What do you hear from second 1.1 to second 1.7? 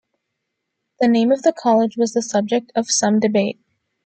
of the